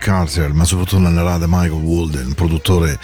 Carter, 0.00 0.54
ma 0.54 0.64
soprattutto 0.64 0.98
narrata 1.10 1.44
Michael 1.46 1.82
Walden, 1.82 2.32
produttore 2.32 2.98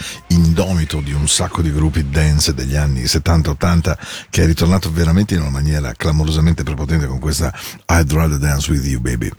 indomito 0.87 1.01
di 1.01 1.11
un 1.11 1.27
sacco 1.27 1.61
di 1.61 1.71
gruppi 1.71 2.09
dance 2.09 2.53
degli 2.53 2.75
anni 2.75 3.03
70-80, 3.03 3.97
che 4.29 4.43
è 4.43 4.45
ritornato 4.45 4.91
veramente 4.91 5.35
in 5.35 5.41
una 5.41 5.49
maniera 5.49 5.93
clamorosamente 5.93 6.63
prepotente 6.63 7.05
con 7.07 7.19
questa 7.19 7.53
I'd 7.87 8.11
Rather 8.11 8.37
Dance 8.37 8.71
With 8.71 8.85
You 8.85 9.01
Baby. 9.01 9.29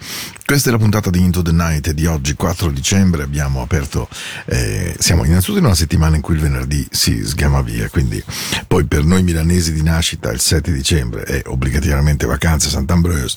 Questa 0.45 0.69
è 0.69 0.73
la 0.73 0.79
puntata 0.79 1.11
di 1.11 1.21
Into 1.21 1.43
the 1.43 1.53
Night 1.53 1.91
di 1.91 2.07
oggi, 2.07 2.35
4 2.35 2.71
dicembre, 2.71 3.23
abbiamo 3.23 3.61
aperto, 3.61 4.09
eh, 4.47 4.95
siamo 4.99 5.25
innanzitutto 5.25 5.59
in 5.59 5.65
una 5.65 5.75
settimana 5.75 6.17
in 6.17 6.23
cui 6.23 6.35
il 6.35 6.41
venerdì 6.41 6.87
si 6.91 7.25
sgama 7.25 7.61
via, 7.63 7.89
quindi 7.89 8.23
poi 8.67 8.85
per 8.85 9.05
noi 9.05 9.23
milanesi 9.23 9.73
di 9.73 9.83
nascita 9.83 10.31
il 10.31 10.41
7 10.41 10.73
dicembre 10.73 11.23
è 11.25 11.43
obbligatoriamente 11.47 12.27
vacanza 12.27 12.69
Sant'Ambrose 12.69 13.37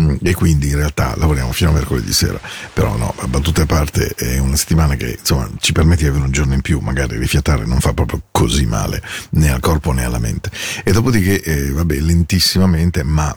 mm, 0.00 0.16
e 0.22 0.34
quindi 0.34 0.68
in 0.68 0.76
realtà 0.76 1.14
lavoriamo 1.16 1.52
fino 1.52 1.70
a 1.70 1.72
mercoledì 1.72 2.12
sera 2.12 2.40
però 2.72 2.96
no, 2.96 3.14
battute 3.26 3.62
a 3.62 3.66
parte 3.66 4.14
è 4.14 4.38
una 4.38 4.56
settimana 4.56 4.94
che 4.94 5.16
insomma 5.18 5.48
ci 5.58 5.72
permette 5.72 6.02
di 6.02 6.08
avere 6.08 6.24
un 6.24 6.30
giorno 6.30 6.54
in 6.54 6.60
più, 6.60 6.78
magari 6.78 7.18
rifiatare 7.18 7.51
non 7.56 7.80
fa 7.80 7.92
proprio 7.92 8.22
così 8.30 8.66
male 8.66 9.02
né 9.30 9.50
al 9.50 9.60
corpo 9.60 9.92
né 9.92 10.04
alla 10.04 10.18
mente. 10.18 10.50
E 10.84 10.92
dopodiché, 10.92 11.42
eh, 11.42 11.70
vabbè, 11.70 11.96
lentissimamente, 12.00 13.02
ma 13.02 13.36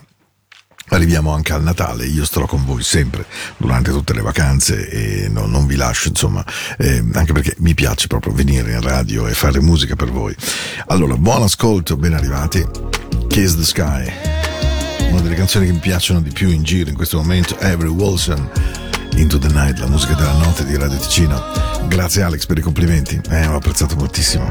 Arriviamo 0.88 1.32
anche 1.32 1.52
al 1.52 1.64
Natale, 1.64 2.06
io 2.06 2.24
starò 2.24 2.46
con 2.46 2.64
voi 2.64 2.80
sempre 2.80 3.26
durante 3.56 3.90
tutte 3.90 4.14
le 4.14 4.20
vacanze 4.20 4.88
e 4.88 5.28
no, 5.28 5.46
non 5.46 5.66
vi 5.66 5.74
lascio, 5.74 6.08
insomma, 6.10 6.44
eh, 6.78 7.02
anche 7.12 7.32
perché 7.32 7.56
mi 7.58 7.74
piace 7.74 8.06
proprio 8.06 8.32
venire 8.32 8.70
in 8.70 8.80
radio 8.80 9.26
e 9.26 9.34
fare 9.34 9.60
musica 9.60 9.96
per 9.96 10.12
voi. 10.12 10.34
Allora, 10.86 11.16
buon 11.16 11.42
ascolto, 11.42 11.96
ben 11.96 12.12
arrivati. 12.12 12.64
Kiss 13.26 13.56
the 13.56 13.64
Sky, 13.64 14.12
una 15.10 15.20
delle 15.22 15.34
canzoni 15.34 15.66
che 15.66 15.72
mi 15.72 15.80
piacciono 15.80 16.20
di 16.20 16.30
più 16.30 16.50
in 16.50 16.62
giro 16.62 16.88
in 16.88 16.94
questo 16.94 17.16
momento, 17.16 17.56
Avery 17.56 17.90
Wilson. 17.90 18.48
Into 19.14 19.38
the 19.38 19.48
Night, 19.48 19.78
la 19.78 19.86
musica 19.86 20.14
della 20.14 20.32
notte 20.32 20.64
di 20.64 20.76
Radio 20.76 20.98
Ticino. 20.98 21.42
Grazie 21.88 22.22
Alex 22.22 22.46
per 22.46 22.58
i 22.58 22.62
complimenti, 22.62 23.20
eh, 23.30 23.46
ho 23.46 23.56
apprezzato 23.56 23.96
moltissimo. 23.96 24.50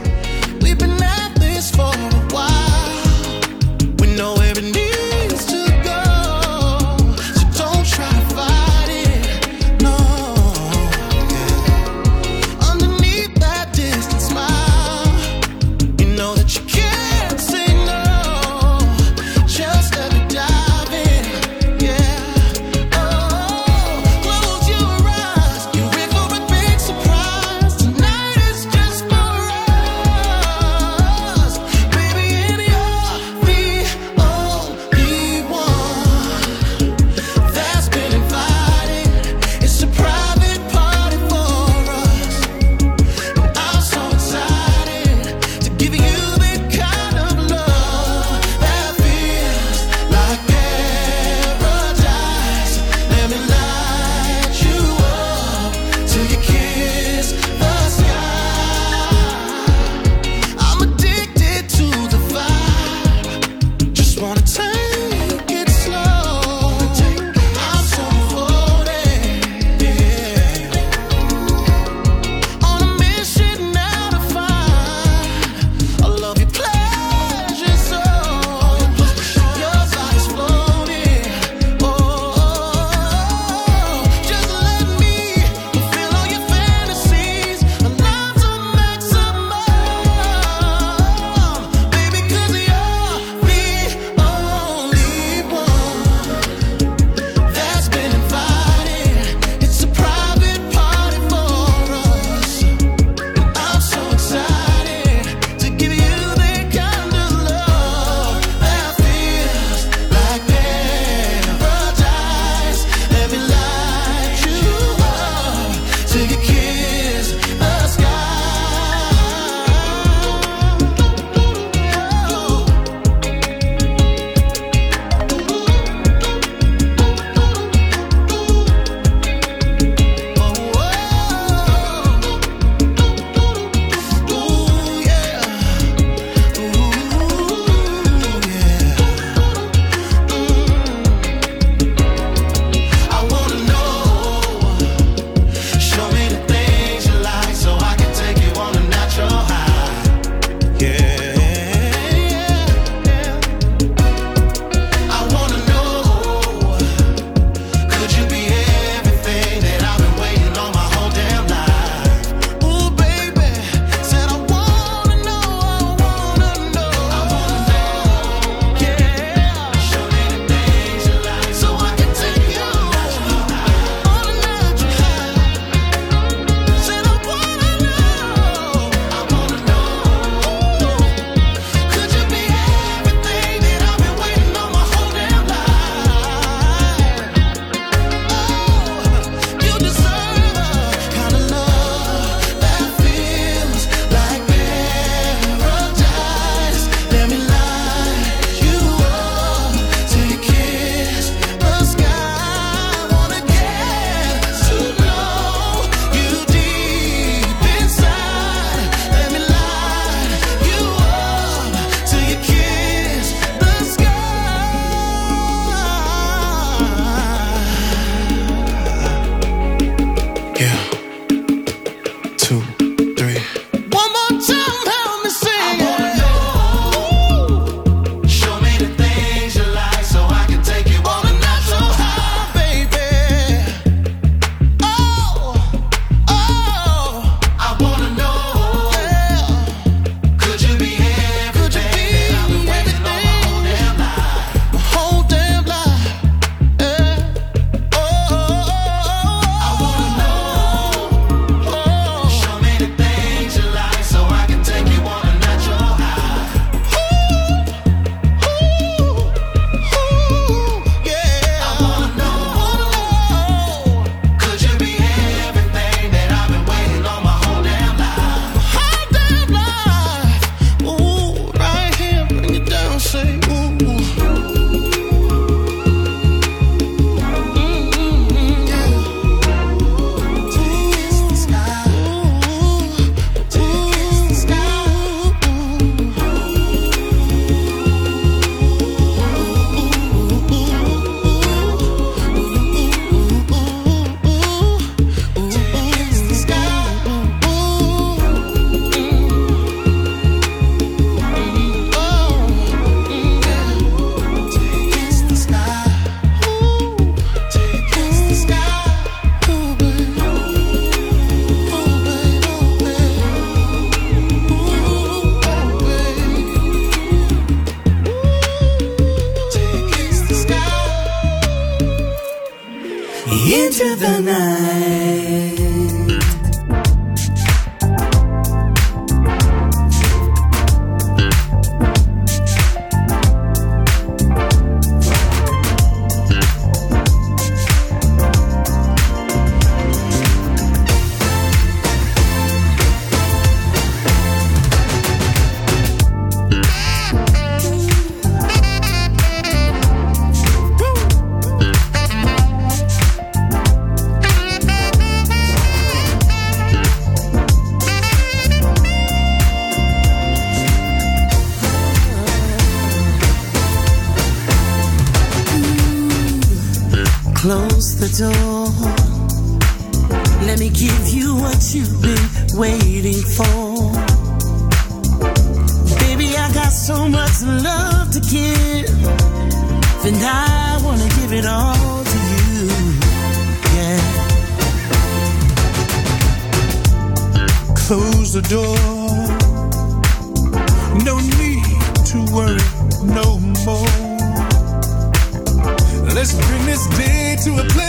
To 397.46 397.52
a 397.60 397.64
pleasant 397.66 397.85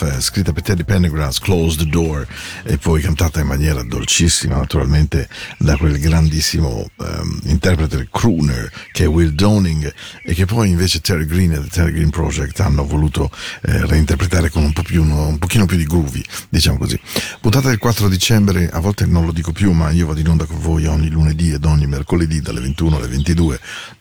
Huff, 0.00 0.20
scritta 0.20 0.52
per 0.52 0.62
Teddy 0.62 0.84
Pendergrass, 0.84 1.38
Close 1.38 1.76
the 1.76 1.86
Door, 1.86 2.26
e 2.64 2.78
poi 2.78 3.02
cantata 3.02 3.40
in 3.40 3.46
maniera 3.46 3.82
dolcissima, 3.82 4.56
naturalmente, 4.56 5.28
da 5.58 5.76
quel 5.76 5.98
grandissimo 5.98 6.88
ehm, 6.98 7.40
interprete 7.44 8.08
crooner 8.10 8.70
che 8.92 9.04
è 9.04 9.08
Will 9.08 9.30
Downing, 9.30 9.92
e 10.22 10.34
che 10.34 10.46
poi 10.46 10.70
invece 10.70 11.00
Terry 11.00 11.26
Green 11.26 11.52
e 11.52 11.60
The 11.60 11.68
Terry 11.68 11.92
Green 11.92 12.10
Project 12.10 12.60
hanno 12.60 12.84
voluto 12.84 13.30
eh, 13.62 13.86
reinterpretare 13.86 14.50
con 14.50 14.62
un, 14.62 14.72
po 14.72 14.82
più, 14.82 15.02
un 15.02 15.38
pochino 15.38 15.66
più 15.66 15.76
di 15.76 15.84
groovy, 15.84 16.22
diciamo 16.48 16.78
così. 16.78 16.98
Puntata 17.40 17.68
del 17.68 17.78
4 17.78 18.08
dicembre, 18.08 18.68
a 18.70 18.80
volte 18.80 19.06
non 19.06 19.26
lo 19.26 19.32
dico 19.32 19.52
più, 19.52 19.72
ma 19.72 19.90
io 19.90 20.06
vado 20.06 20.20
in 20.20 20.28
onda 20.28 20.44
con 20.46 20.60
voi 20.60 20.86
ogni 20.86 21.10
lunedì 21.10 21.52
ed 21.52 21.64
ogni 21.64 21.86
mercoledì 21.86 22.40
dalle 22.40 22.60
21 22.60 22.96
alle 22.96 23.08
22 23.08 23.60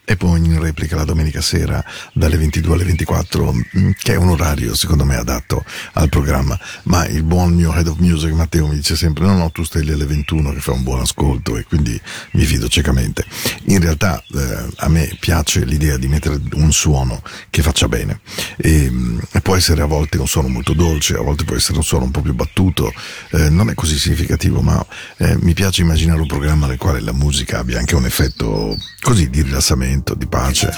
e 0.09 0.17
poi 0.17 0.43
in 0.43 0.59
replica 0.59 0.95
la 0.95 1.03
domenica 1.03 1.39
sera 1.39 1.85
dalle 2.13 2.35
22 2.35 2.73
alle 2.73 2.83
24, 2.83 3.53
mm, 3.53 3.91
che 3.95 4.13
è 4.13 4.15
un 4.15 4.29
orario 4.29 4.73
secondo 4.73 5.05
me 5.05 5.15
adatto 5.15 5.63
al 5.93 6.09
programma. 6.09 6.59
Ma 6.85 7.05
il 7.05 7.21
buon 7.21 7.53
mio 7.53 7.71
head 7.75 7.85
of 7.85 7.99
music 7.99 8.31
Matteo 8.31 8.65
mi 8.65 8.73
dice 8.73 8.95
sempre: 8.95 9.27
No, 9.27 9.37
no, 9.37 9.51
tu 9.51 9.61
stai 9.61 9.83
lì 9.83 9.91
alle 9.91 10.07
21 10.07 10.53
che 10.53 10.61
fa 10.61 10.71
un 10.71 10.81
buon 10.81 11.01
ascolto 11.01 11.57
e 11.57 11.63
quindi 11.63 12.01
mi 12.31 12.43
fido 12.43 12.67
ciecamente. 12.67 13.23
In 13.65 13.81
realtà 13.81 14.23
eh, 14.33 14.65
a 14.77 14.89
me 14.89 15.15
piace 15.19 15.63
l'idea 15.63 15.97
di 15.97 16.07
mettere 16.07 16.41
un 16.53 16.71
suono 16.71 17.21
che 17.51 17.61
faccia 17.61 17.87
bene 17.87 18.21
e, 18.57 18.89
mm, 18.89 19.19
e 19.33 19.41
può 19.41 19.55
essere 19.55 19.83
a 19.83 19.85
volte 19.85 20.17
un 20.17 20.27
suono 20.27 20.47
molto 20.47 20.73
dolce, 20.73 21.17
a 21.17 21.21
volte 21.21 21.43
può 21.43 21.55
essere 21.55 21.77
un 21.77 21.83
suono 21.83 22.05
un 22.05 22.11
po' 22.11 22.21
più 22.21 22.33
battuto, 22.33 22.91
eh, 23.29 23.51
non 23.51 23.69
è 23.69 23.75
così 23.75 23.99
significativo, 23.99 24.61
ma 24.61 24.83
eh, 25.17 25.37
mi 25.41 25.53
piace 25.53 25.83
immaginare 25.83 26.19
un 26.19 26.27
programma 26.27 26.65
nel 26.65 26.77
quale 26.77 26.99
la 26.99 27.13
musica 27.13 27.59
abbia 27.59 27.77
anche 27.77 27.93
un 27.93 28.07
effetto 28.07 28.75
così 29.01 29.29
di 29.29 29.41
rilassamento, 29.41 29.97
di 30.15 30.25
pace. 30.25 30.69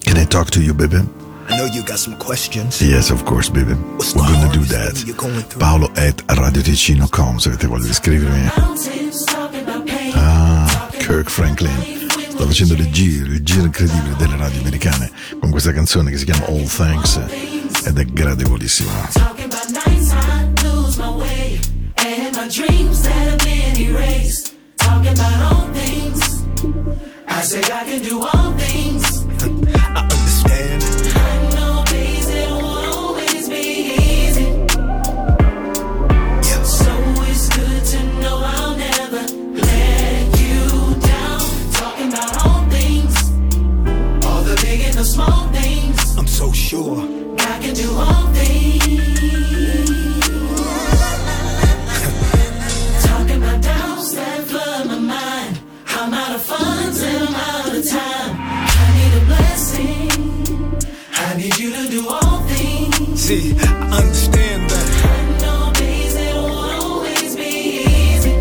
Can 0.00 0.16
I 0.16 0.26
talk 0.26 0.50
to 0.50 0.60
you, 0.60 0.74
baby? 0.74 0.96
I 1.48 1.56
know 1.56 1.64
you 1.64 1.82
got 1.82 1.98
some 1.98 2.16
questions. 2.16 2.80
Yes, 2.80 3.10
of 3.10 3.24
course, 3.24 3.50
baby. 3.50 3.72
What's 3.96 4.14
We're 4.14 4.26
gonna 4.26 4.52
do 4.52 4.64
that. 4.66 5.56
Paolo 5.58 5.90
at 5.94 6.22
radioticino.com 6.26 7.38
se 7.38 7.48
avete 7.48 7.66
voglia 7.66 7.86
di 7.86 7.94
scrivermi. 7.94 8.50
Ah, 10.14 10.88
Kirk 10.98 11.30
Franklin. 11.30 12.06
Sta 12.30 12.44
facendo 12.46 12.74
le 12.74 12.90
giri, 12.90 13.32
il 13.32 13.42
giro 13.42 13.64
incredibile 13.64 14.14
delle 14.16 14.36
radio 14.36 14.60
americane 14.60 15.10
con 15.40 15.50
questa 15.50 15.72
canzone 15.72 16.10
che 16.10 16.18
si 16.18 16.24
chiama 16.24 16.46
All 16.46 16.66
Thanks 16.66 17.20
ed 17.84 17.98
è 17.98 18.04
gradevolissima. 18.04 19.47
I 27.38 27.42
say 27.42 27.60
I 27.72 27.84
can 27.84 28.02
do 28.02 28.20
all 28.20 28.52
things. 28.58 29.24
I 29.40 30.00
understand. 30.02 30.82
I 31.14 31.54
know 31.54 31.84
days 31.84 32.28
it 32.28 32.50
won't 32.50 32.86
always 32.96 33.48
be 33.48 33.94
easy. 33.94 34.48
Yeah. 36.48 36.62
So 36.64 36.90
it's 37.30 37.48
good 37.56 37.84
to 37.92 38.02
know 38.20 38.42
I'll 38.44 38.76
never 38.76 39.22
let 39.54 40.40
you 40.40 40.66
down. 40.98 41.40
Talking 41.74 42.08
about 42.08 42.44
all 42.44 42.68
things. 42.70 43.14
All 44.26 44.42
the 44.42 44.58
big 44.60 44.80
and 44.80 44.94
the 44.94 45.04
small 45.04 45.46
things. 45.52 46.18
I'm 46.18 46.26
so 46.26 46.50
sure. 46.50 46.98
I 47.38 47.58
can 47.62 47.72
do 47.72 47.88
all 47.94 48.26
things. 48.34 49.17
See, 63.28 63.54
I 63.60 63.98
understand 64.00 64.70
that. 64.70 64.88
I 65.04 65.42
know 65.42 65.70
days 65.74 66.14
it 66.16 66.34
won't 66.34 66.82
always 66.82 67.36
be 67.36 67.84
easy. 67.84 68.32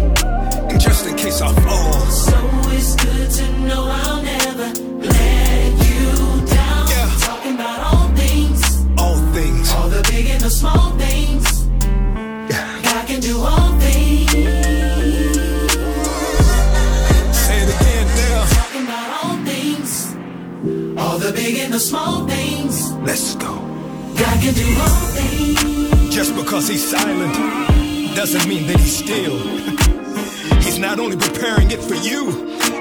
And 0.72 0.80
just 0.80 1.06
in 1.06 1.18
case 1.18 1.42
I 1.42 1.52
fall, 1.60 2.06
So 2.08 2.38
it's 2.72 2.96
good 2.96 3.30
to 3.30 3.60
know 3.68 3.84
I'll 3.84 4.24
never 4.24 4.68
let 5.04 5.72
you 5.90 6.08
down. 6.56 6.88
Yeah. 6.88 7.12
Talking 7.20 7.56
about 7.56 7.80
all 7.90 8.08
things. 8.16 8.62
all 8.98 9.18
things. 9.34 9.72
All 9.74 9.90
the 9.90 10.04
big 10.10 10.28
and 10.28 10.42
the 10.42 10.50
small 10.50 10.92
things. 10.92 11.68
I 12.98 13.04
can 13.06 13.20
do 13.20 13.42
all 13.42 13.72
things. 13.84 14.32
Say 17.44 17.58
it 17.64 17.70
again. 17.76 18.08
Talking 18.56 18.84
about 18.88 19.10
all 19.20 19.36
things. 19.52 20.16
All 20.98 21.18
the 21.20 21.34
big 21.34 21.58
and 21.58 21.74
the 21.74 21.80
small 21.80 22.27
Just 26.10 26.34
because 26.36 26.70
he's 26.70 26.90
silent 26.90 27.34
doesn't 28.16 28.48
mean 28.48 28.66
that 28.68 28.80
he's 28.80 28.98
still. 28.98 29.38
He's 30.62 30.80
not 30.80 31.00
only 31.00 31.18
preparing 31.18 31.72
it 31.72 31.82
for 31.82 31.96
you, 31.96 32.32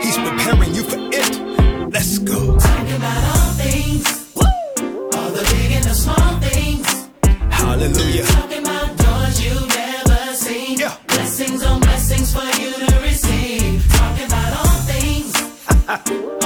he's 0.00 0.16
preparing 0.16 0.74
you 0.74 0.83
for 0.85 0.98
it. 1.12 1.92
Let's 1.92 2.18
go. 2.18 2.57
Talking 2.59 2.96
about 2.96 3.24
all 3.37 3.52
things. 3.55 4.33
All 4.37 5.31
the 5.31 5.42
big 5.52 5.72
and 5.72 5.85
the 5.85 5.94
small 5.94 6.40
things. 6.40 7.09
Hallelujah. 7.52 8.24
Talking 8.26 8.62
about 8.62 8.96
doors 8.96 9.44
you've 9.44 9.68
never 9.68 10.35
seen. 10.35 10.79
Yeah. 10.79 10.96
Blessings 11.09 11.64
on 11.64 11.81
blessings 11.81 12.33
for 12.33 12.46
you 12.61 12.72
to 12.87 13.00
receive. 13.02 13.87
Talking 13.92 14.26
about 14.26 14.52
all 14.59 14.79
things. 14.87 16.42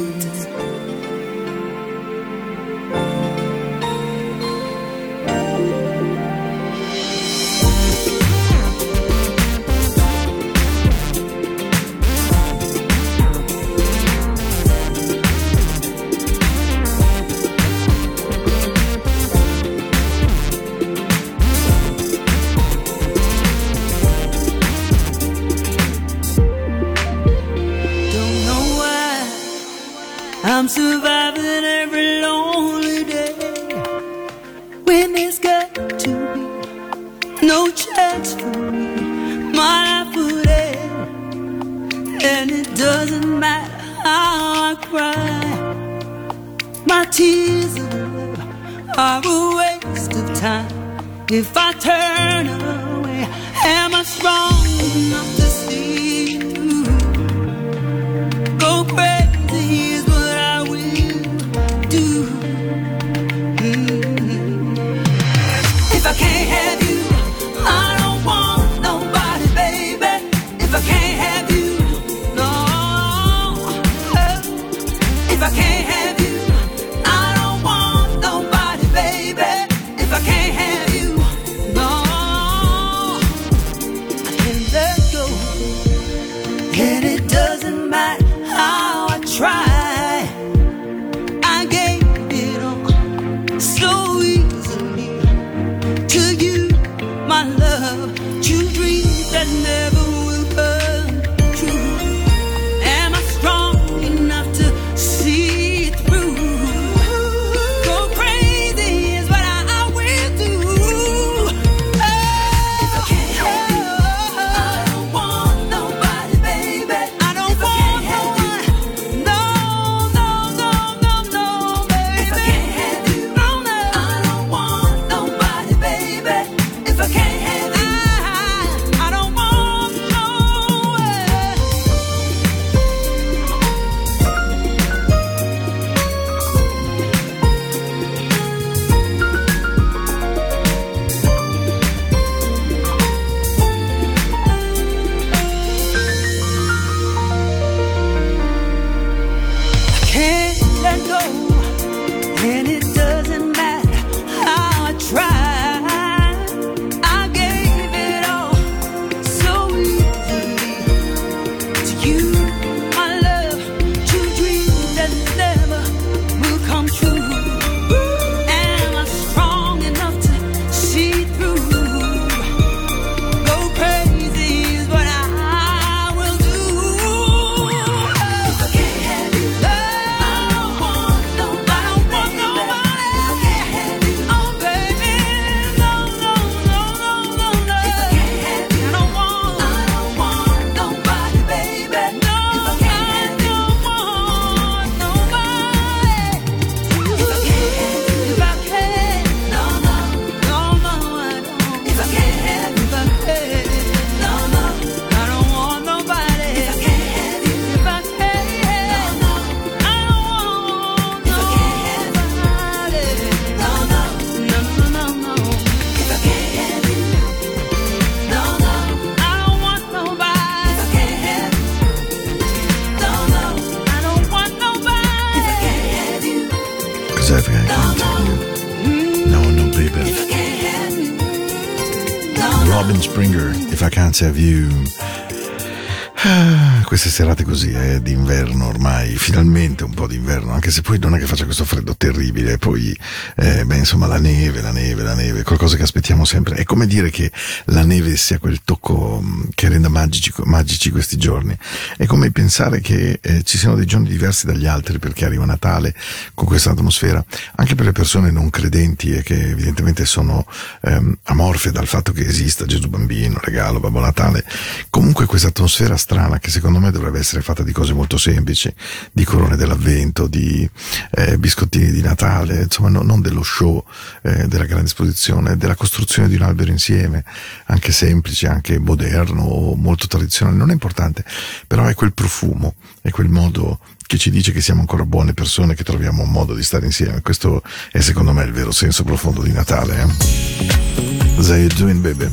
Ah, 236.23 236.83
queste 236.85 237.09
serate 237.09 237.43
così, 237.43 237.71
eh, 237.71 237.99
d'inverno 237.99 238.67
ormai, 238.67 239.15
finalmente 239.15 239.83
un 239.83 239.93
po' 239.95 240.05
d'inverno, 240.05 240.51
anche 240.51 240.69
se 240.69 240.83
poi 240.83 240.99
non 240.99 241.15
è 241.15 241.17
che 241.17 241.25
faccia 241.25 241.45
questo 241.45 241.65
freddo 241.65 241.95
terribile, 241.97 242.59
poi, 242.59 242.95
eh, 243.37 243.65
beh, 243.65 243.77
insomma, 243.77 244.05
la 244.05 244.19
neve, 244.19 244.61
la 244.61 244.71
neve, 244.71 245.01
la 245.01 245.15
neve, 245.15 245.41
qualcosa 245.41 245.77
che 245.77 245.81
aspettiamo 245.81 246.23
sempre. 246.23 246.57
È 246.57 246.63
come 246.63 246.85
dire 246.85 247.09
che 247.09 247.31
la 247.65 247.83
neve 247.83 248.15
sia 248.17 248.37
quel 248.37 248.61
tocco 248.63 249.19
mh, 249.19 249.49
che 249.55 249.67
renda 249.69 249.89
magici, 249.89 250.31
magici 250.43 250.91
questi 250.91 251.17
giorni. 251.17 251.57
È 251.97 252.05
come 252.05 252.29
pensare 252.29 252.81
che 252.81 253.17
eh, 253.19 253.41
ci 253.41 253.57
siano 253.57 253.75
dei 253.75 253.87
giorni 253.87 254.07
diversi 254.07 254.45
dagli 254.45 254.67
altri 254.67 254.99
perché 254.99 255.25
arriva 255.25 255.45
Natale 255.45 255.95
con 256.35 256.45
questa 256.45 256.69
atmosfera, 256.69 257.23
anche 257.55 257.73
per 257.73 257.85
le 257.85 257.93
persone 257.93 258.29
non 258.29 258.51
credenti 258.51 259.11
e 259.11 259.23
che 259.23 259.49
evidentemente 259.49 260.05
sono 260.05 260.45
ehm, 260.83 261.17
amorfe 261.23 261.71
dal 261.71 261.87
fatto 261.87 262.11
che 262.11 262.27
esista 262.27 262.65
Gesù 262.65 262.89
Bambino, 262.89 263.39
regalo, 263.41 263.79
Babbo 263.79 264.01
Natale. 264.01 264.45
Comunque 264.91 265.25
questa 265.25 265.47
atmosfera 265.47 265.97
strana 266.11 266.39
che 266.39 266.49
secondo 266.49 266.79
me 266.79 266.91
dovrebbe 266.91 267.19
essere 267.19 267.41
fatta 267.41 267.63
di 267.63 267.71
cose 267.71 267.93
molto 267.93 268.17
semplici, 268.17 268.73
di 269.13 269.23
corone 269.23 269.55
dell'avvento, 269.55 270.27
di 270.27 270.69
eh, 271.11 271.37
biscottini 271.37 271.89
di 271.89 272.01
Natale, 272.01 272.63
insomma 272.63 272.89
no- 272.89 273.01
non 273.01 273.21
dello 273.21 273.43
show, 273.43 273.81
eh, 274.23 274.45
della 274.47 274.65
grande 274.65 274.87
esposizione, 274.87 275.55
della 275.55 275.75
costruzione 275.75 276.27
di 276.27 276.35
un 276.35 276.41
albero 276.41 276.69
insieme, 276.69 277.23
anche 277.67 277.93
semplice, 277.93 278.47
anche 278.47 278.77
moderno 278.77 279.73
molto 279.77 280.07
tradizionale, 280.07 280.57
non 280.57 280.69
è 280.69 280.73
importante, 280.73 281.23
però 281.65 281.85
è 281.85 281.93
quel 281.93 282.11
profumo, 282.11 282.75
è 283.01 283.09
quel 283.09 283.29
modo 283.29 283.79
che 284.05 284.17
ci 284.17 284.29
dice 284.29 284.51
che 284.51 284.59
siamo 284.59 284.81
ancora 284.81 285.05
buone 285.05 285.33
persone, 285.33 285.75
che 285.75 285.85
troviamo 285.85 286.23
un 286.23 286.31
modo 286.31 286.53
di 286.53 286.63
stare 286.63 286.85
insieme. 286.85 287.21
Questo 287.21 287.63
è 287.89 288.01
secondo 288.01 288.33
me 288.33 288.43
il 288.43 288.51
vero 288.51 288.71
senso 288.71 289.05
profondo 289.05 289.41
di 289.41 289.53
Natale. 289.53 290.01
Eh? 290.01 291.39
How 291.39 291.55
you 291.55 291.69
doing, 291.69 292.01
baby? 292.01 292.29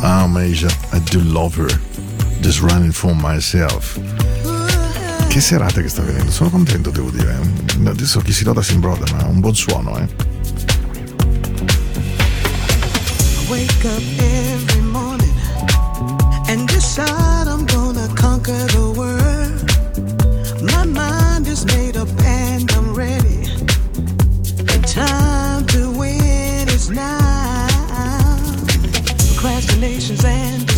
Ah, 0.00 0.28
Masia, 0.28 0.68
I 0.92 1.00
do 1.10 1.20
love 1.24 1.60
her. 1.60 2.09
Just 2.40 2.60
running 2.62 2.92
for 2.92 3.14
myself. 3.14 3.98
Che 5.28 5.40
serata 5.40 5.80
che 5.80 5.88
sta 5.88 6.02
venendo, 6.02 6.30
sono 6.30 6.50
contento 6.50 6.90
devo 6.90 7.10
dire. 7.10 7.38
eh. 7.40 7.88
Adesso 7.88 8.20
chi 8.20 8.32
si 8.32 8.44
loda 8.44 8.62
si 8.62 8.74
imbroda, 8.74 9.04
ma 9.14 9.26
un 9.26 9.40
buon 9.40 9.54
suono, 9.54 9.96
eh. 9.98 10.08
wake 13.48 13.84
up 13.84 14.02
every 14.20 14.80
morning 14.80 15.34
and 16.48 16.68
decide 16.68 17.48
I'm 17.48 17.66
gonna 17.66 18.06
conquer 18.14 18.52
the 18.52 18.92
world. 18.96 20.62
My 20.62 20.84
mind 20.84 21.46
is 21.48 21.64
made 21.64 21.96
up 21.96 22.08
and 22.24 22.70
I'm 22.72 22.94
ready. 22.94 23.46
The 24.56 24.80
time 24.86 25.66
to 25.66 25.90
win 25.98 26.68
is 26.68 26.90
now. 26.90 28.36
Procrastinations 29.34 30.24
and 30.24 30.69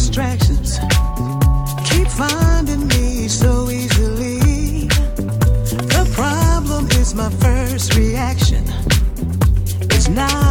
problem 7.12 7.32
my 7.32 7.40
first 7.40 7.96
reaction. 7.96 8.64
It's 9.90 10.08
not 10.08 10.41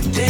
to 0.00 0.27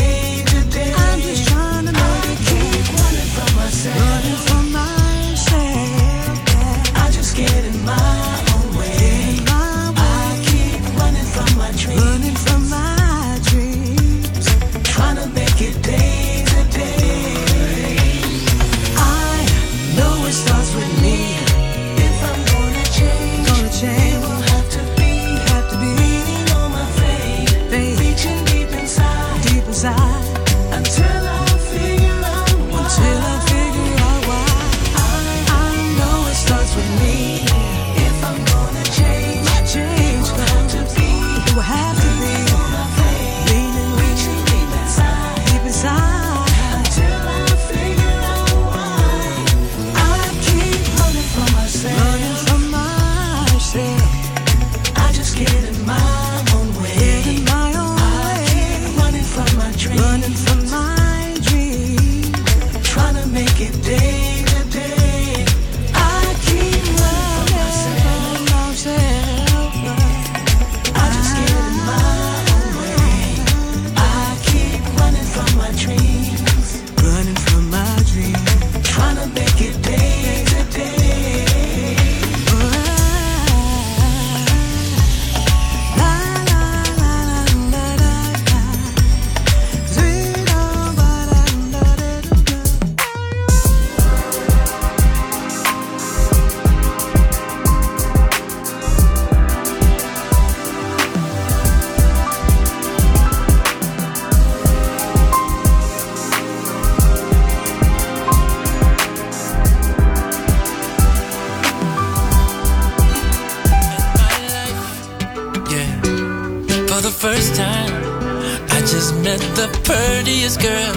met 119.29 119.41
the 119.61 119.69
prettiest 119.85 120.59
girl 120.59 120.95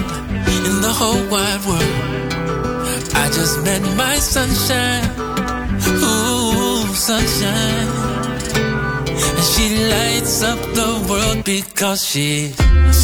in 0.68 0.80
the 0.86 0.92
whole 1.00 1.22
wide 1.32 1.62
world. 1.68 3.04
I 3.22 3.26
just 3.38 3.62
met 3.62 3.82
my 4.02 4.16
sunshine. 4.16 5.04
Ooh, 6.08 6.86
sunshine. 6.94 7.88
And 9.36 9.44
she 9.52 9.66
lights 9.94 10.42
up 10.42 10.60
the 10.80 10.90
world 11.10 11.44
because 11.44 12.00
she's 12.10 12.56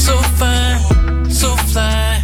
so 0.07 0.17
fine, 0.41 1.31
so 1.31 1.51
fly. 1.73 2.18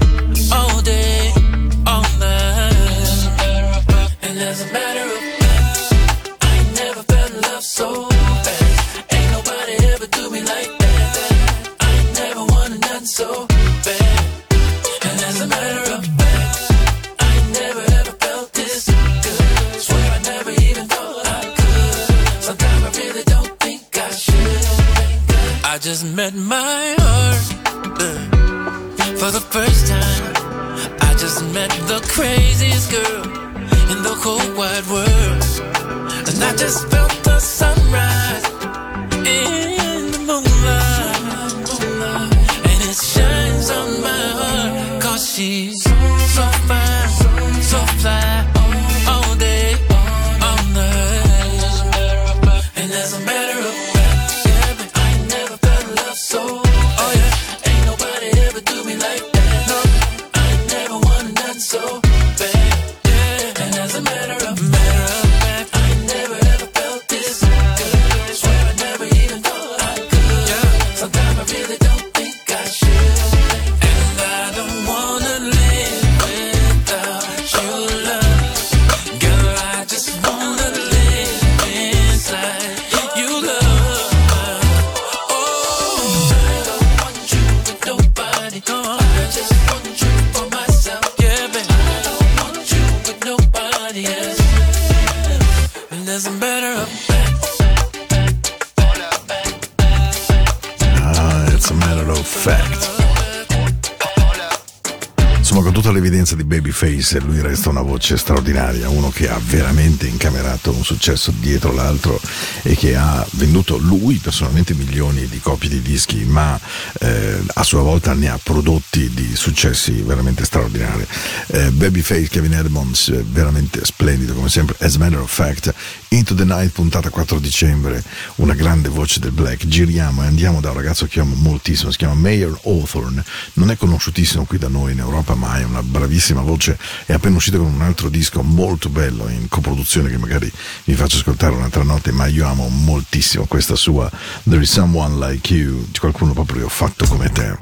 di 106.44 106.60
Babyface 106.60 107.20
lui 107.20 107.40
resta 107.40 107.70
una 107.70 107.80
voce 107.80 108.16
straordinaria, 108.16 108.88
uno 108.88 109.10
che 109.10 109.28
ha 109.28 109.40
veramente 109.42 110.06
incamerato 110.06 110.72
un 110.72 110.84
successo 110.84 111.32
dietro 111.38 111.72
l'altro 111.72 112.20
e 112.62 112.76
che 112.76 112.94
ha 112.94 113.26
venduto 113.32 113.78
lui 113.78 114.16
personalmente 114.16 114.74
milioni 114.74 115.26
di 115.26 115.40
copie 115.40 115.68
di 115.68 115.80
dischi, 115.80 116.24
ma 116.24 116.58
eh, 117.00 117.40
a 117.54 117.62
sua 117.62 117.80
volta 117.80 118.12
ne 118.12 118.28
ha 118.28 118.38
prodotti 118.40 119.10
di 119.10 119.34
successi 119.34 120.02
veramente 120.02 120.44
straordinari. 120.44 121.06
Eh, 121.48 121.70
Babyface 121.70 122.28
Kevin 122.28 122.54
Edmonds, 122.54 123.08
eh, 123.08 123.24
veramente 123.26 123.84
splendido 123.84 124.34
come 124.34 124.48
sempre. 124.48 124.76
As 124.80 124.96
a 124.96 124.98
matter 124.98 125.20
of 125.20 125.32
fact, 125.32 125.72
Into 126.08 126.34
the 126.34 126.44
Night, 126.44 126.72
puntata 126.72 127.10
4 127.10 127.38
dicembre, 127.40 128.02
una 128.36 128.54
grande 128.54 128.88
voce 128.88 129.18
del 129.18 129.32
black. 129.32 129.66
Giriamo 129.66 130.22
e 130.22 130.26
andiamo 130.26 130.60
da 130.60 130.70
un 130.70 130.76
ragazzo 130.76 131.06
che 131.06 131.20
amo 131.20 131.34
moltissimo, 131.34 131.90
si 131.90 131.96
chiama 131.96 132.14
Mayor 132.14 132.58
Hawthorne. 132.62 133.24
Non 133.54 133.70
è 133.70 133.76
conosciutissimo 133.76 134.44
qui 134.44 134.58
da 134.58 134.68
noi 134.68 134.92
in 134.92 135.00
Europa, 135.00 135.34
ma 135.34 135.58
è 135.58 135.64
una 135.64 135.82
bravissima 135.82 136.33
bellissima 136.34 136.42
voce, 136.42 136.78
è 137.06 137.12
appena 137.12 137.36
uscita 137.36 137.58
con 137.58 137.72
un 137.72 137.82
altro 137.82 138.08
disco 138.08 138.42
molto 138.42 138.88
bello 138.88 139.28
in 139.28 139.48
coproduzione 139.48 140.10
che 140.10 140.18
magari 140.18 140.50
vi 140.84 140.94
faccio 140.94 141.18
ascoltare 141.18 141.54
un'altra 141.54 141.82
notte, 141.82 142.12
ma 142.12 142.26
io 142.26 142.46
amo 142.46 142.68
moltissimo 142.68 143.44
questa 143.46 143.76
sua 143.76 144.10
There 144.48 144.60
is 144.60 144.70
someone 144.70 145.16
like 145.24 145.54
you, 145.54 145.88
qualcuno 145.98 146.32
proprio 146.32 146.68
fatto 146.68 147.06
come 147.06 147.30
te. 147.30 147.56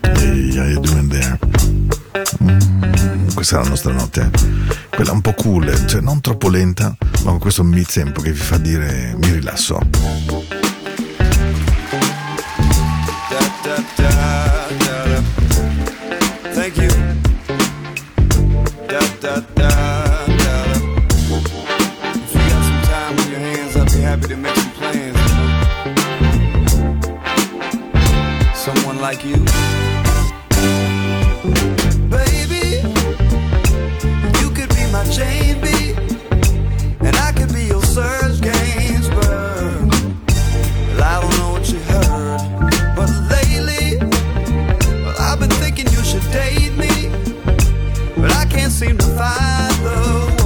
Hey, 0.00 0.56
how 0.56 0.64
you 0.64 0.80
doing 0.80 1.10
there? 1.10 1.38
Mm, 2.42 3.28
questa 3.34 3.58
è 3.58 3.62
la 3.62 3.68
nostra 3.68 3.92
notte, 3.92 4.30
eh. 4.32 4.74
quella 4.88 5.12
un 5.12 5.20
po' 5.20 5.34
cool, 5.34 5.86
cioè 5.86 6.00
non 6.00 6.20
troppo 6.20 6.48
lenta, 6.48 6.96
ma 7.24 7.30
con 7.30 7.38
questo 7.38 7.62
mid-tempo 7.62 8.20
che 8.20 8.32
vi 8.32 8.40
fa 8.40 8.56
dire 8.56 9.14
mi 9.18 9.30
rilasso. 9.32 10.67
can't 48.58 48.72
seem 48.72 48.98
to 48.98 49.06
find 49.06 49.84
the 49.84 50.37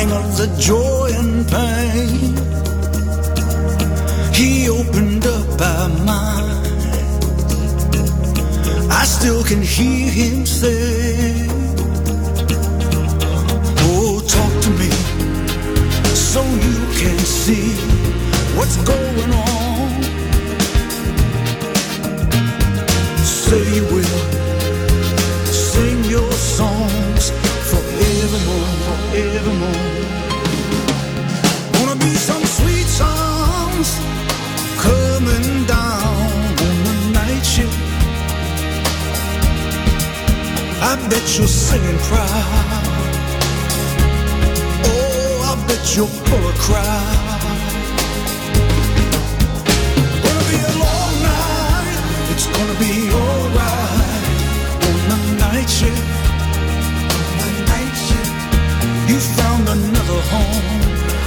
sang 0.00 0.12
of 0.12 0.36
the 0.36 0.48
joy 0.58 1.10
and 1.20 1.46
pain. 1.48 2.34
He 4.34 4.68
opened 4.68 5.26
up 5.26 5.60
our 5.60 5.88
mind. 5.88 6.82
I 9.00 9.04
still 9.04 9.42
can 9.44 9.62
hear 9.62 10.10
him 10.20 10.46
say, 10.46 11.46
Oh, 13.90 14.12
talk 14.36 14.52
to 14.64 14.70
me 14.80 14.90
so 16.14 16.40
you 16.66 16.78
can 17.00 17.18
see 17.18 17.68
what's 18.56 18.76
going 18.92 19.32
on. 19.32 19.90
Say 23.44 23.62
you 23.76 23.84
will 23.94 24.18
sing 25.72 26.04
your 26.04 26.32
songs 26.32 27.30
forevermore, 27.70 28.70
forevermore. 28.86 29.89
Songs 33.84 34.00
coming 34.80 35.64
down 35.66 36.02
on 36.02 36.86
the 36.88 37.10
night 37.12 37.42
shift. 37.42 37.78
I 40.82 40.96
bet 41.08 41.38
you're 41.38 41.46
singing 41.46 41.98
proud. 42.08 42.84
Oh, 44.84 45.50
I 45.50 45.66
bet 45.66 45.96
you're 45.96 46.06
full 46.06 46.48
of 46.48 46.54
crowd. 46.58 47.40
Gonna 50.24 50.44
be 50.50 50.58
a 50.58 50.74
long 50.84 51.14
night. 51.22 51.98
It's 52.32 52.46
gonna 52.46 52.78
be 52.84 53.10
alright 53.12 54.24
on 55.10 55.18
the 55.26 55.36
night 55.46 55.68
shift. 55.68 56.06
On 57.44 57.50
the 57.56 57.64
night 57.72 57.96
shift. 58.06 58.34
You 59.08 59.18
found 59.38 59.68
another 59.68 60.20
home. 60.32 60.80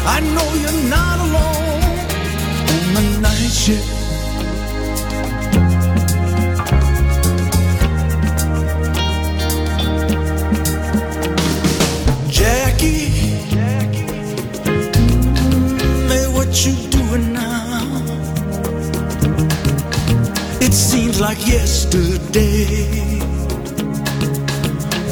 I 0.05 0.19
know 0.19 0.47
you're 0.61 0.89
not 0.89 1.19
alone 1.19 1.72
the 2.93 3.19
night 3.21 3.51
shift. 3.51 3.89
Jackie, 12.29 13.09
hey, 16.09 16.27
what 16.35 16.65
you 16.65 16.73
doing 16.89 17.33
now? 17.33 18.01
It 20.61 20.73
seems 20.73 21.19
like 21.19 21.45
yesterday 21.47 23.19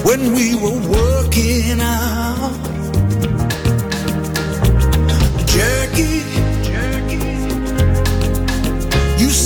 when 0.04 0.34
we 0.34 0.56
were 0.56 0.80
working 0.90 1.80
out. 1.82 2.60
Jackie, 5.46 6.24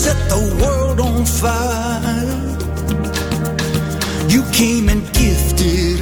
set 0.06 0.30
the 0.30 0.44
world 0.62 1.00
on 1.00 1.26
fire. 1.26 2.38
You 4.34 4.42
came 4.60 4.88
and 4.94 5.02
gifted 5.22 6.00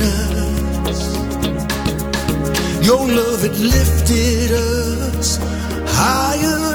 us. 0.90 1.02
Your 2.88 3.04
love, 3.20 3.42
it 3.50 3.58
lifted 3.76 4.52
us 4.52 5.38
higher 5.88 5.94
higher. 6.00 6.73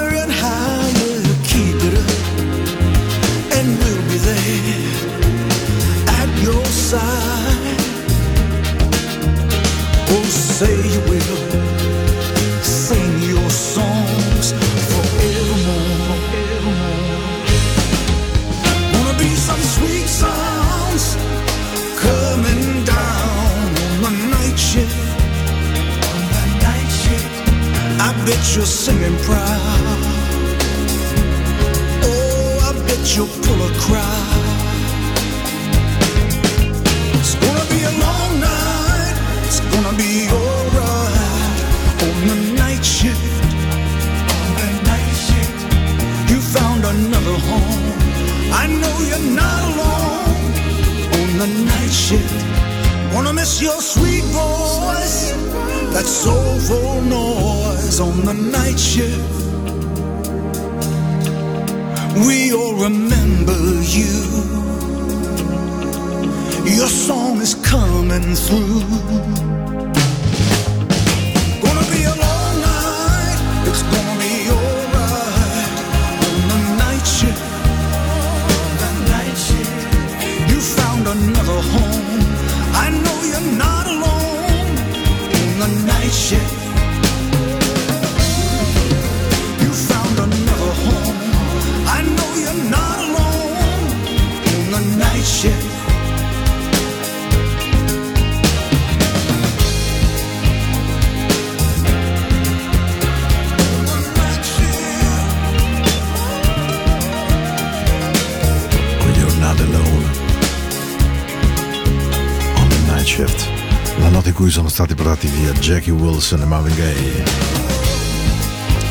La 113.99 114.09
notte 114.09 114.29
in 114.29 114.35
cui 114.35 114.49
sono 114.49 114.69
stati 114.69 114.95
portati 114.95 115.27
via 115.27 115.51
Jackie 115.53 115.91
Wilson 115.91 116.41
e 116.41 116.45
Marvin 116.45 116.75
Gaye 116.75 117.98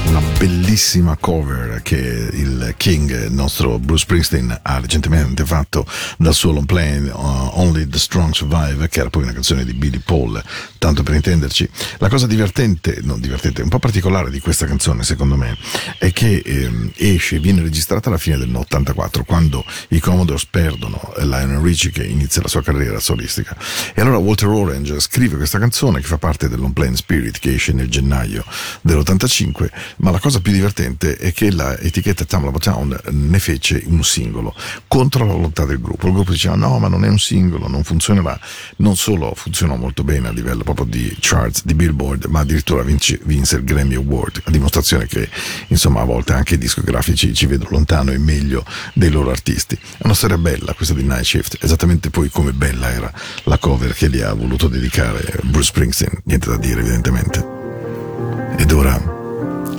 una 0.08 0.20
bellissima 0.38 1.16
cover 1.16 1.82
che 1.82 1.96
il 1.96 2.74
King, 2.78 3.26
il 3.26 3.32
nostro 3.32 3.78
Bruce 3.78 4.04
Springsteen, 4.04 4.60
ha 4.62 4.80
recentemente 4.80 5.44
fatto 5.44 5.84
dal 6.16 6.32
suo 6.32 6.52
long 6.52 6.64
play 6.64 7.08
uh, 7.08 7.12
Only 7.14 7.86
the 7.86 7.98
Strong 7.98 8.32
Survive, 8.32 8.88
che 8.88 9.00
era 9.00 9.10
poi 9.10 9.24
una 9.24 9.32
canzone 9.32 9.64
di 9.64 9.74
Billy 9.74 9.98
Paul, 9.98 10.42
tanto 10.78 11.02
per 11.02 11.14
intenderci. 11.14 11.68
La 11.98 12.08
cosa 12.08 12.26
divertente, 12.26 13.00
non 13.02 13.20
divertente, 13.20 13.60
un 13.60 13.68
po' 13.68 13.78
particolare 13.78 14.30
di 14.30 14.40
questa 14.40 14.64
canzone, 14.64 15.02
secondo 15.02 15.36
me, 15.36 15.56
è 15.98 16.10
che 16.12 16.42
ehm, 16.44 16.92
esce, 16.96 17.38
viene 17.38 17.60
registrata 17.60 18.08
alla 18.08 18.18
fine 18.18 18.38
del 18.38 18.54
84, 18.54 19.24
quando 19.24 19.64
i 19.88 20.00
Commodores 20.00 20.46
perdono 20.46 21.12
Lionel 21.18 21.58
Richie 21.58 21.90
che 21.90 22.04
inizia 22.04 22.40
la 22.40 22.48
sua 22.48 22.62
carriera 22.62 22.98
solistica. 22.98 23.56
E 23.94 24.00
allora 24.00 24.16
Walter 24.16 24.48
Orange 24.48 25.00
scrive 25.00 25.36
questa 25.36 25.58
canzone 25.58 26.00
che 26.00 26.06
fa 26.06 26.18
parte 26.18 26.48
del 26.48 26.60
long 26.60 26.72
play 26.72 26.94
Spirit 26.94 27.38
che 27.38 27.54
esce 27.54 27.72
nel 27.72 27.90
gennaio 27.90 28.44
dell'85 28.80 29.96
ma 29.98 30.10
la 30.10 30.18
cosa 30.18 30.40
più 30.40 30.52
divertente 30.52 31.16
è 31.16 31.32
che 31.32 31.50
la 31.50 31.78
etichetta 31.78 32.24
Tamla 32.24 32.50
Town 32.58 32.98
ne 33.10 33.38
fece 33.38 33.82
un 33.86 34.02
singolo 34.04 34.54
contro 34.86 35.24
la 35.24 35.32
volontà 35.32 35.64
del 35.64 35.80
gruppo. 35.80 36.06
Il 36.06 36.12
gruppo 36.12 36.32
diceva 36.32 36.54
no, 36.54 36.78
ma 36.78 36.88
non 36.88 37.04
è 37.04 37.08
un 37.08 37.18
singolo, 37.18 37.68
non 37.68 37.84
funzionerà. 37.84 38.38
Non 38.76 38.96
solo 38.96 39.32
funzionò 39.34 39.76
molto 39.76 40.04
bene 40.04 40.28
a 40.28 40.32
livello 40.32 40.62
proprio 40.62 40.86
di 40.86 41.16
charts, 41.20 41.64
di 41.64 41.74
Billboard, 41.74 42.26
ma 42.26 42.40
addirittura 42.40 42.82
vince, 42.82 43.20
vinse 43.24 43.56
il 43.56 43.64
Grammy 43.64 43.94
Award, 43.94 44.42
a 44.44 44.50
dimostrazione 44.50 45.06
che 45.06 45.28
insomma 45.68 46.00
a 46.00 46.04
volte 46.04 46.32
anche 46.32 46.54
i 46.54 46.58
discografici 46.58 47.34
ci 47.34 47.46
vedono 47.46 47.70
lontano 47.70 48.12
e 48.12 48.18
meglio 48.18 48.64
dei 48.94 49.10
loro 49.10 49.30
artisti. 49.30 49.74
È 49.74 50.04
una 50.04 50.14
storia 50.14 50.38
bella 50.38 50.74
questa 50.74 50.94
di 50.94 51.02
Night 51.02 51.24
Shift, 51.24 51.58
esattamente 51.60 52.10
poi 52.10 52.30
come 52.30 52.52
bella 52.52 52.90
era 52.90 53.12
la 53.44 53.58
cover 53.58 53.92
che 53.94 54.08
gli 54.08 54.20
ha 54.20 54.32
voluto 54.32 54.68
dedicare 54.68 55.40
Bruce 55.42 55.68
Springsteen, 55.68 56.20
niente 56.24 56.48
da 56.48 56.56
dire 56.56 56.80
evidentemente. 56.80 57.56
Ed 58.56 58.72
ora 58.72 59.17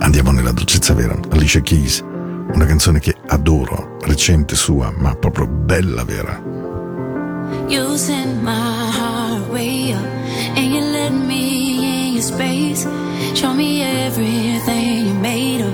Andiamo 0.00 0.32
nella 0.32 0.52
dolcezza 0.52 0.94
vera. 0.94 1.18
Alicia 1.30 1.60
Keys, 1.60 2.00
una 2.00 2.64
canzone 2.64 3.00
che 3.00 3.14
adoro, 3.28 3.98
recente 4.02 4.56
sua, 4.56 4.92
ma 4.96 5.14
proprio 5.14 5.46
bella 5.46 6.04
vera. 6.04 6.42
You 7.68 7.96
sent 7.96 8.42
my 8.42 8.90
heart 8.90 9.48
way 9.50 9.92
up 9.92 10.04
and 10.56 10.72
you 10.72 10.80
let 10.80 11.12
me 11.12 12.06
in 12.08 12.14
your 12.14 12.22
space. 12.22 12.86
Show 13.34 13.54
me 13.54 13.82
everything 13.82 15.06
you 15.06 15.14
made 15.14 15.62
of. 15.62 15.72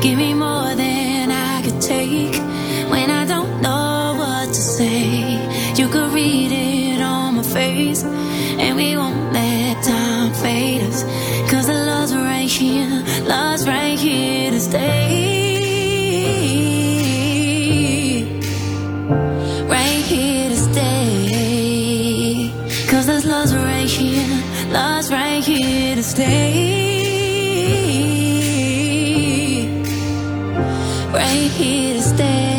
Give 0.00 0.16
me 0.16 0.34
more 0.34 0.74
than 0.74 1.30
I 1.30 1.62
could 1.62 1.80
take. 1.80 2.40
When 2.88 3.10
I 3.10 3.24
don't 3.26 3.60
know 3.60 4.14
what 4.16 4.48
to 4.48 4.60
say, 4.60 5.38
you 5.76 5.88
could 5.88 6.12
read 6.12 6.50
it 6.50 7.02
on 7.02 7.36
my 7.36 7.42
face. 7.42 8.02
And 8.02 8.76
we 8.76 8.96
won't 8.96 9.25
love's 13.26 13.66
right 13.66 13.98
here 13.98 14.50
to 14.50 14.60
stay 14.60 15.36
right 19.68 20.04
here 20.04 20.48
to 20.48 20.56
stay. 20.56 22.50
Cause 22.88 23.06
this 23.06 23.24
love's 23.24 23.54
right 23.54 23.88
here, 23.88 24.42
love's 24.72 25.10
right 25.10 25.42
here 25.44 25.96
to 25.96 26.02
stay. 26.02 26.52
Right 31.12 31.50
here 31.58 31.94
to 31.94 32.02
stay. 32.02 32.55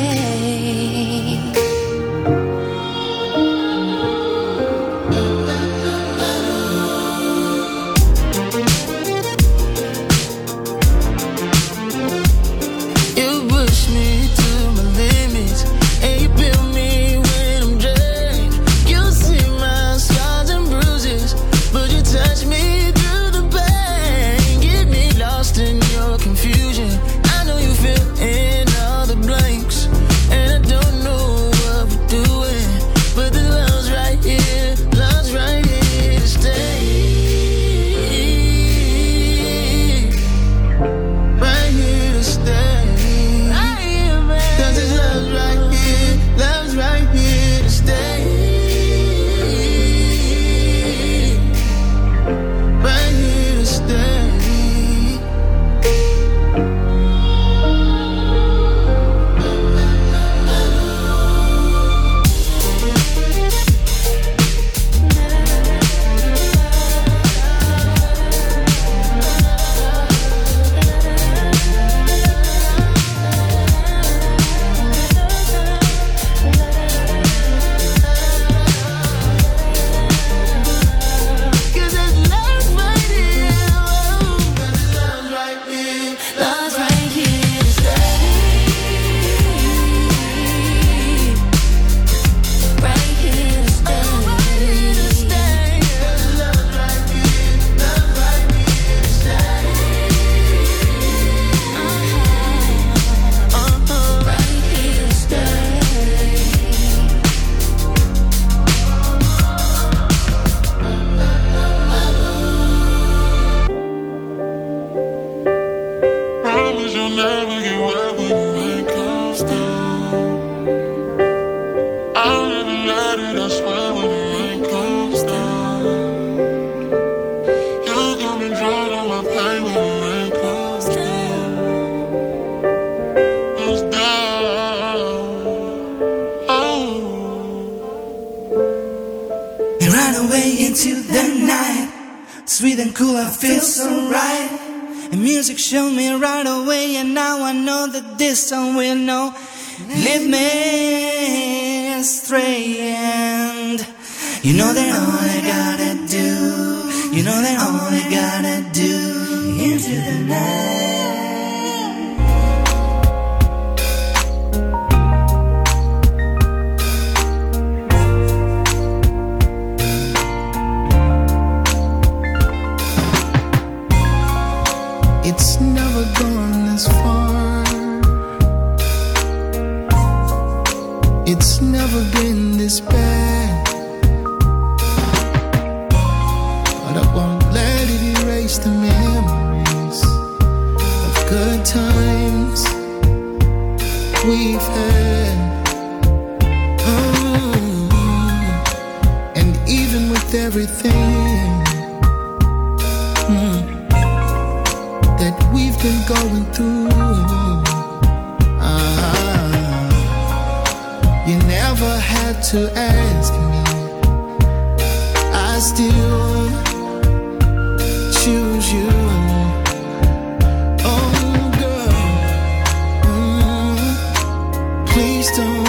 Stone. 225.28 225.67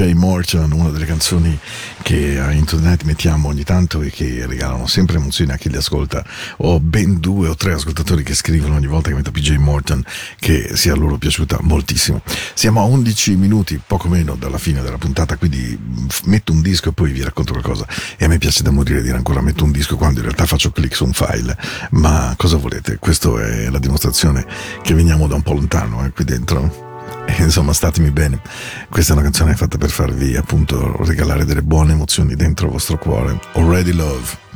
PJ 0.00 0.14
Morton, 0.14 0.72
una 0.72 0.88
delle 0.88 1.04
canzoni 1.04 1.58
che 2.00 2.38
a 2.38 2.48
Night 2.48 3.02
mettiamo 3.02 3.48
ogni 3.48 3.64
tanto 3.64 4.00
e 4.00 4.10
che 4.10 4.46
regalano 4.46 4.86
sempre 4.86 5.16
emozioni 5.16 5.52
a 5.52 5.58
chi 5.58 5.68
li 5.68 5.76
ascolta. 5.76 6.24
Ho 6.58 6.80
ben 6.80 7.20
due 7.20 7.48
o 7.48 7.54
tre 7.54 7.74
ascoltatori 7.74 8.22
che 8.22 8.32
scrivono 8.32 8.76
ogni 8.76 8.86
volta 8.86 9.10
che 9.10 9.14
metto 9.14 9.30
PJ 9.30 9.56
Morton 9.56 10.02
che 10.38 10.70
sia 10.72 10.94
loro 10.94 11.18
piaciuta 11.18 11.58
moltissimo. 11.60 12.22
Siamo 12.54 12.80
a 12.80 12.84
11 12.84 13.36
minuti, 13.36 13.78
poco 13.86 14.08
meno 14.08 14.36
dalla 14.36 14.56
fine 14.56 14.80
della 14.80 14.96
puntata, 14.96 15.36
quindi 15.36 15.78
f- 16.08 16.22
metto 16.24 16.52
un 16.52 16.62
disco 16.62 16.88
e 16.88 16.92
poi 16.92 17.12
vi 17.12 17.22
racconto 17.22 17.52
qualcosa. 17.52 17.86
E 18.16 18.24
a 18.24 18.28
me 18.28 18.38
piace 18.38 18.62
da 18.62 18.70
morire 18.70 19.02
dire 19.02 19.18
ancora 19.18 19.42
metto 19.42 19.64
un 19.64 19.70
disco 19.70 19.96
quando 19.96 20.20
in 20.20 20.24
realtà 20.24 20.46
faccio 20.46 20.70
click 20.70 20.96
su 20.96 21.04
un 21.04 21.12
file. 21.12 21.54
Ma 21.90 22.32
cosa 22.38 22.56
volete? 22.56 22.96
Questa 22.96 23.28
è 23.38 23.68
la 23.68 23.78
dimostrazione 23.78 24.46
che 24.80 24.94
veniamo 24.94 25.26
da 25.26 25.34
un 25.34 25.42
po' 25.42 25.52
lontano 25.52 26.06
eh, 26.06 26.10
qui 26.10 26.24
dentro. 26.24 26.89
Insomma, 27.38 27.72
statemi 27.72 28.10
bene. 28.10 28.40
Questa 28.88 29.12
è 29.12 29.14
una 29.14 29.24
canzone 29.24 29.54
fatta 29.54 29.78
per 29.78 29.90
farvi 29.90 30.36
appunto 30.36 30.96
regalare 31.04 31.44
delle 31.44 31.62
buone 31.62 31.92
emozioni 31.92 32.34
dentro 32.34 32.66
il 32.66 32.72
vostro 32.72 32.98
cuore. 32.98 33.38
Already 33.54 33.92
Love. 33.92 34.48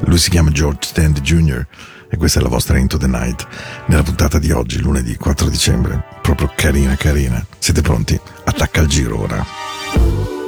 Lui 0.00 0.18
si 0.18 0.30
chiama 0.30 0.50
George 0.50 0.88
Stand 0.88 1.20
Jr. 1.20 1.66
e 2.08 2.16
questa 2.16 2.40
è 2.40 2.42
la 2.42 2.48
vostra 2.48 2.78
Into 2.78 2.96
the 2.96 3.06
Night 3.06 3.46
nella 3.86 4.02
puntata 4.02 4.38
di 4.38 4.50
oggi, 4.50 4.80
lunedì 4.80 5.16
4 5.16 5.48
dicembre. 5.48 6.02
Proprio 6.22 6.50
carina, 6.54 6.96
carina. 6.96 7.44
Siete 7.58 7.82
pronti? 7.82 8.18
Attacca 8.44 8.80
il 8.80 8.88
giro 8.88 9.20
ora. 9.20 10.39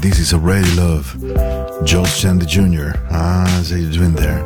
This 0.00 0.18
is 0.18 0.32
a 0.32 0.36
already 0.36 0.70
love. 0.76 1.16
George 1.84 2.08
Sandy 2.08 2.46
Jr. 2.46 2.92
Ah, 3.10 3.60
say 3.64 3.80
you 3.80 3.90
doing 3.90 4.14
there? 4.14 4.42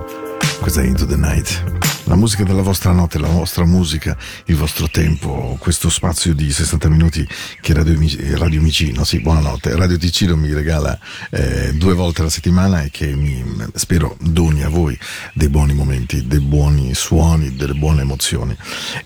Cause 0.62 0.78
I 0.78 0.84
into 0.84 1.04
the 1.04 1.16
night. 1.16 1.60
La 2.06 2.16
musica 2.16 2.42
della 2.42 2.62
vostra 2.62 2.90
notte, 2.90 3.18
la 3.18 3.28
vostra 3.28 3.64
musica, 3.64 4.16
il 4.46 4.56
vostro 4.56 4.88
tempo, 4.88 5.56
questo 5.60 5.88
spazio 5.88 6.34
di 6.34 6.50
60 6.50 6.88
minuti 6.88 7.26
che 7.60 7.72
Radio, 7.72 7.96
Radio 8.38 8.60
Micino, 8.60 9.04
sì, 9.04 9.20
buonanotte, 9.20 9.76
Radio 9.76 9.96
Ticino 9.96 10.36
mi 10.36 10.52
regala 10.52 10.98
eh, 11.30 11.72
due 11.74 11.94
volte 11.94 12.22
alla 12.22 12.30
settimana 12.30 12.82
e 12.82 12.90
che 12.90 13.14
mi, 13.14 13.44
spero 13.74 14.16
doni 14.20 14.64
a 14.64 14.68
voi 14.68 14.98
dei 15.32 15.48
buoni 15.48 15.74
momenti, 15.74 16.26
dei 16.26 16.40
buoni 16.40 16.92
suoni, 16.92 17.54
delle 17.54 17.74
buone 17.74 18.02
emozioni. 18.02 18.56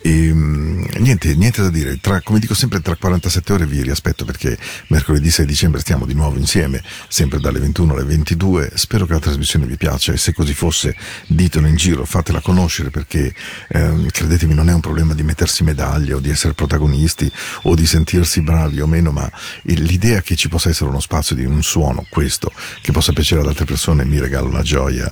E, 0.01 0.33
mm, 0.33 0.85
niente, 0.99 1.35
niente 1.35 1.61
da 1.61 1.71
dire, 1.71 2.01
tra, 2.01 2.23
come 2.23 2.39
dico 2.39 2.55
sempre 2.55 2.81
tra 2.81 2.97
47 2.97 3.53
ore 3.53 3.67
vi 3.67 3.83
riaspetto 3.83 4.25
perché 4.25 4.59
mercoledì 4.87 5.31
6 5.31 5.45
dicembre 5.45 5.81
stiamo 5.83 6.07
di 6.07 6.15
nuovo 6.15 6.39
insieme, 6.39 6.83
sempre 7.09 7.41
dalle 7.41 7.61
21 7.61 7.93
alle 7.93 8.05
22, 8.05 8.73
spero 8.75 9.05
che 9.05 9.13
la 9.13 9.21
trasmissione 9.21 9.67
vi 9.67 9.77
piaccia 9.77 10.13
e 10.13 10.17
se 10.17 10.33
così 10.33 10.55
fosse 10.55 10.97
ditelo 11.27 11.67
in 11.67 11.77
giro, 11.77 12.07
fatela 12.07 12.41
conoscere 12.41 12.86
perché 12.91 13.35
ehm, 13.69 14.09
credetemi 14.11 14.55
non 14.55 14.69
è 14.69 14.73
un 14.73 14.81
problema 14.81 15.15
di 15.15 15.23
mettersi 15.23 15.63
medaglie 15.65 16.15
o 16.15 16.19
di 16.21 16.31
essere 16.31 16.55
protagonisti 16.55 17.31
o 17.63 17.75
di 17.75 17.87
sentirsi 17.87 18.41
bravi 18.43 18.81
o 18.81 18.87
meno, 18.87 19.13
ma 19.13 19.31
l'idea 19.63 20.21
che 20.23 20.37
ci 20.37 20.49
possa 20.49 20.69
essere 20.69 20.91
uno 20.91 21.01
spazio 21.01 21.35
di 21.35 21.45
un 21.45 21.63
suono, 21.63 22.07
questo, 22.09 22.53
che 22.81 22.93
possa 22.93 23.13
piacere 23.13 23.41
ad 23.41 23.49
altre 23.49 23.65
persone 23.65 24.05
mi 24.05 24.19
regala 24.19 24.49
una 24.49 24.63
gioia 24.63 25.11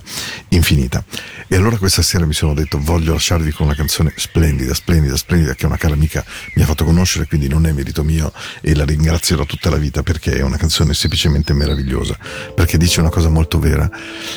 infinita. 0.49 1.03
E 1.47 1.55
allora 1.55 1.77
questa 1.77 2.01
sera 2.01 2.25
mi 2.25 2.33
sono 2.33 2.53
detto 2.53 2.79
voglio 2.79 3.13
lasciarvi 3.13 3.51
con 3.51 3.67
una 3.67 3.75
canzone 3.75 4.13
splendida, 4.15 4.73
splendida, 4.73 5.15
splendida 5.15 5.53
che 5.53 5.65
una 5.65 5.77
cara 5.77 5.93
amica 5.93 6.23
mi 6.55 6.63
ha 6.63 6.65
fatto 6.65 6.83
conoscere, 6.83 7.27
quindi 7.27 7.47
non 7.47 7.65
è 7.65 7.71
merito 7.71 8.03
mio 8.03 8.33
e 8.61 8.75
la 8.75 8.85
ringrazierò 8.85 9.45
tutta 9.45 9.69
la 9.69 9.77
vita 9.77 10.03
perché 10.03 10.37
è 10.37 10.41
una 10.41 10.57
canzone 10.57 10.93
semplicemente 10.93 11.53
meravigliosa, 11.53 12.17
perché 12.53 12.77
dice 12.77 12.99
una 12.99 13.09
cosa 13.09 13.29
molto 13.29 13.59
vera, 13.59 13.89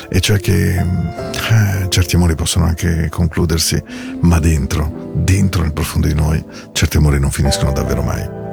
e 0.09 0.19
cioè 0.19 0.39
che 0.39 0.77
eh, 0.77 1.87
certi 1.89 2.15
amori 2.15 2.35
possono 2.35 2.65
anche 2.65 3.07
concludersi, 3.29 3.81
ma 4.21 4.39
dentro, 4.39 5.11
dentro 5.13 5.61
nel 5.61 5.71
profondo 5.71 6.07
di 6.07 6.15
noi, 6.15 6.43
certi 6.71 6.97
amori 6.97 7.19
non 7.19 7.29
finiscono 7.29 7.71
davvero 7.71 8.01
mai. 8.01 8.48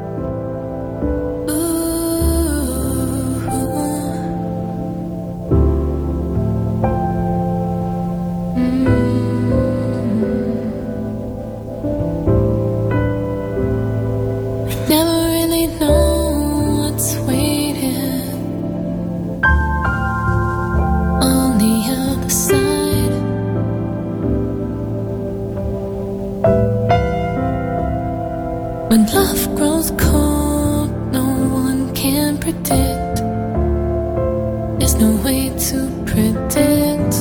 pretend 36.16 37.12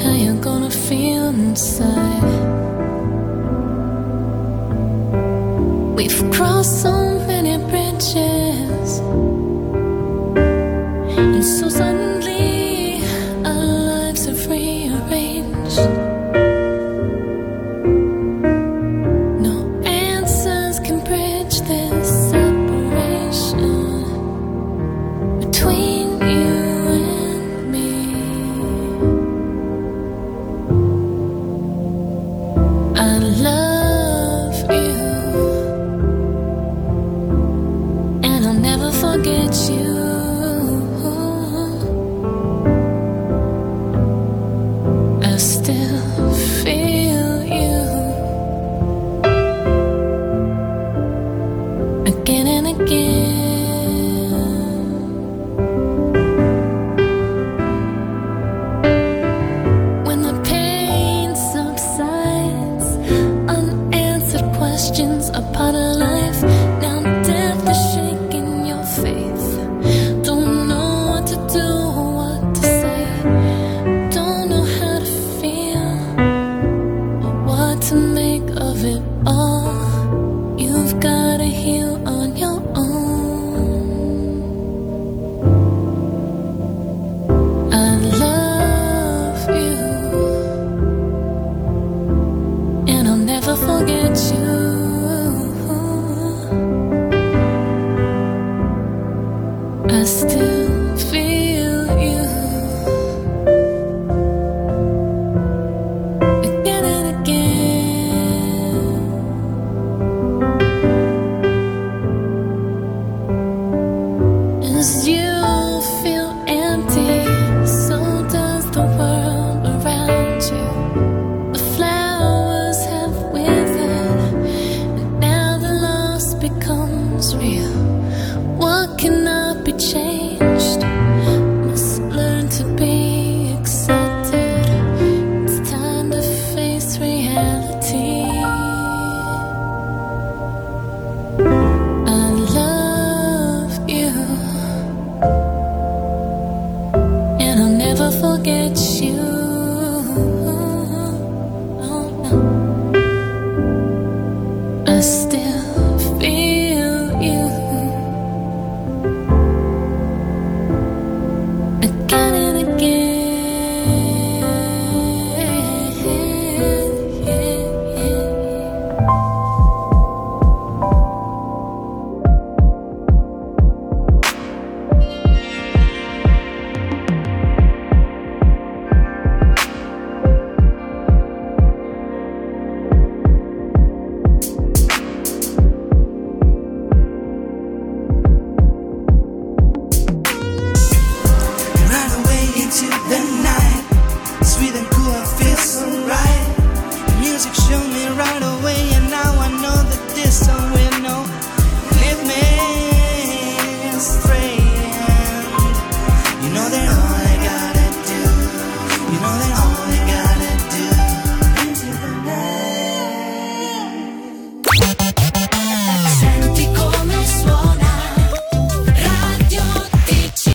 how 0.00 0.14
you're 0.14 0.40
gonna 0.40 0.70
feel 0.70 1.30
inside. 1.30 2.22
We've 5.96 6.30
crossed 6.30 6.82
some 6.82 7.19